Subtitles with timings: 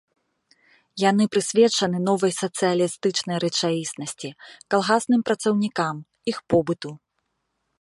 [1.09, 4.29] Яны прысвечаны новай сацыялістычнай рэчаіснасці,
[4.75, 5.95] калгасным працаўнікам,
[6.33, 6.89] іх побыту.